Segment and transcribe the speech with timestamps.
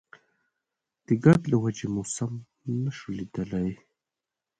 [1.05, 2.33] د ګرد له وجې مو سم
[2.83, 3.69] نه شو ليدلی.